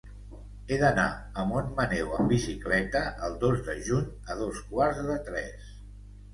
[0.69, 1.03] He d'anar
[1.41, 5.73] a Montmaneu amb bicicleta el dos de juny a dos quarts de tres.